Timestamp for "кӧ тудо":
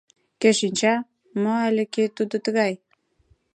1.93-2.35